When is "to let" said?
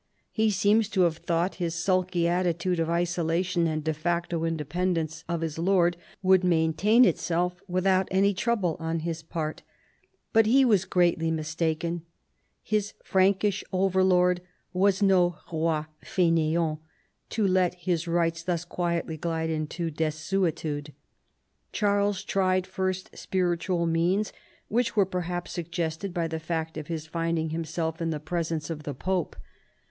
17.29-17.75